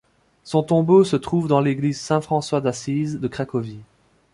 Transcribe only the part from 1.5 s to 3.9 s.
l'église Saint-François-d'Assise de Cracovie.